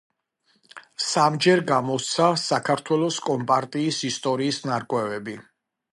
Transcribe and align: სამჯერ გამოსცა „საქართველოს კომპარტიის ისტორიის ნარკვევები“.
სამჯერ 1.07 1.61
გამოსცა 1.71 2.31
„საქართველოს 2.45 3.19
კომპარტიის 3.29 4.01
ისტორიის 4.13 4.63
ნარკვევები“. 4.71 5.37